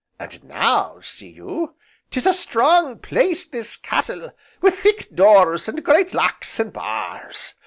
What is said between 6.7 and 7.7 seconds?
bars.